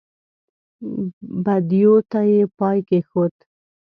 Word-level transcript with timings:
بدیو 1.43 1.95
ته 2.11 2.19
یې 2.31 2.41
پای 2.57 2.77
کېښود. 2.87 3.33